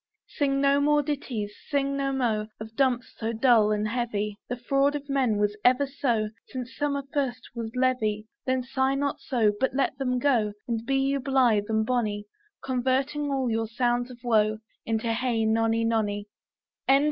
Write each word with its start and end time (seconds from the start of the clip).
Sing 0.29 0.59
no 0.59 0.81
more 0.81 1.03
ditties, 1.03 1.53
sing 1.69 1.95
no 1.95 2.11
mo 2.11 2.47
Of 2.59 2.75
dumps 2.75 3.13
so 3.19 3.33
dull 3.33 3.71
and 3.71 3.87
heavy; 3.87 4.39
The 4.49 4.55
fraud 4.57 4.95
of 4.95 5.07
men 5.07 5.37
was 5.37 5.55
ever 5.63 5.85
so, 5.85 6.31
Since 6.47 6.75
summer 6.75 7.03
first 7.13 7.41
was 7.53 7.75
leavy. 7.75 8.25
Then 8.43 8.63
sigh 8.63 8.95
not 8.95 9.19
so, 9.19 9.53
But 9.59 9.75
let 9.75 9.95
them 9.99 10.17
go, 10.17 10.53
And 10.67 10.83
be 10.87 10.97
you 10.97 11.19
blith 11.19 11.69
and 11.69 11.85
bonny, 11.85 12.25
Converting 12.65 13.31
all 13.31 13.51
your 13.51 13.67
sounds 13.67 14.09
of 14.09 14.17
woe 14.23 14.57
Into 14.87 15.13
Hey 15.13 15.45
nonny, 15.45 15.83
nonny. 15.85 16.25